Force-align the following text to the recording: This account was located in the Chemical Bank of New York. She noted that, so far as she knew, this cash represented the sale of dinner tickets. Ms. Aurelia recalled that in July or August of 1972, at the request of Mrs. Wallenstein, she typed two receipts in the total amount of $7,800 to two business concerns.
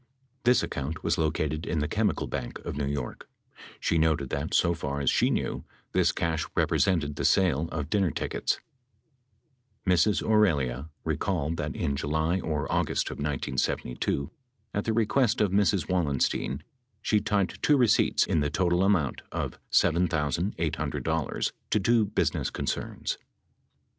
This 0.45 0.63
account 0.63 1.03
was 1.03 1.19
located 1.19 1.67
in 1.67 1.77
the 1.77 1.87
Chemical 1.87 2.25
Bank 2.25 2.57
of 2.65 2.75
New 2.75 2.87
York. 2.87 3.29
She 3.79 3.99
noted 3.99 4.31
that, 4.31 4.51
so 4.51 4.73
far 4.73 4.99
as 4.99 5.11
she 5.11 5.29
knew, 5.29 5.63
this 5.91 6.11
cash 6.11 6.43
represented 6.55 7.15
the 7.17 7.23
sale 7.23 7.69
of 7.71 7.87
dinner 7.91 8.09
tickets. 8.09 8.59
Ms. 9.85 10.23
Aurelia 10.23 10.89
recalled 11.03 11.57
that 11.57 11.75
in 11.75 11.95
July 11.95 12.39
or 12.39 12.65
August 12.71 13.11
of 13.11 13.17
1972, 13.19 14.31
at 14.73 14.85
the 14.85 14.91
request 14.93 15.39
of 15.39 15.51
Mrs. 15.51 15.87
Wallenstein, 15.87 16.63
she 17.03 17.19
typed 17.19 17.61
two 17.61 17.77
receipts 17.77 18.25
in 18.25 18.39
the 18.39 18.49
total 18.49 18.81
amount 18.83 19.21
of 19.31 19.59
$7,800 19.71 21.51
to 21.69 21.79
two 21.79 22.05
business 22.05 22.49
concerns. 22.49 23.19